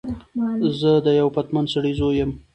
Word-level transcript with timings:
زه 0.79 0.91
د 1.05 1.07
یوه 1.19 1.31
پتمن 1.35 1.65
سړی 1.73 1.93
زوی 1.99 2.15
یم. 2.19 2.31